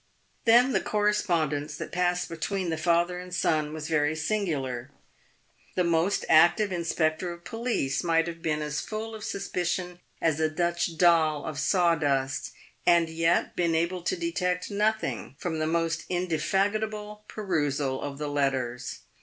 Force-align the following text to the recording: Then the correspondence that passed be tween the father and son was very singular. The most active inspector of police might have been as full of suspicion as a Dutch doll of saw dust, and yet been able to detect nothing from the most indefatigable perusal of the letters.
Then 0.45 0.71
the 0.71 0.79
correspondence 0.81 1.77
that 1.77 1.91
passed 1.91 2.27
be 2.27 2.35
tween 2.35 2.71
the 2.71 2.75
father 2.77 3.19
and 3.19 3.31
son 3.31 3.71
was 3.71 3.87
very 3.87 4.15
singular. 4.15 4.89
The 5.75 5.83
most 5.83 6.25
active 6.27 6.71
inspector 6.71 7.31
of 7.31 7.43
police 7.43 8.03
might 8.03 8.25
have 8.25 8.41
been 8.41 8.63
as 8.63 8.81
full 8.81 9.13
of 9.13 9.23
suspicion 9.23 9.99
as 10.19 10.39
a 10.39 10.49
Dutch 10.49 10.97
doll 10.97 11.45
of 11.45 11.59
saw 11.59 11.93
dust, 11.93 12.49
and 12.83 13.09
yet 13.09 13.55
been 13.55 13.75
able 13.75 14.01
to 14.01 14.17
detect 14.17 14.71
nothing 14.71 15.35
from 15.37 15.59
the 15.59 15.67
most 15.67 16.05
indefatigable 16.09 17.23
perusal 17.27 18.01
of 18.01 18.17
the 18.17 18.27
letters. 18.27 19.01